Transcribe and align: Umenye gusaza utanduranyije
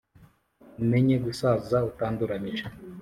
Umenye 0.81 1.15
gusaza 1.25 1.77
utanduranyije 1.89 2.65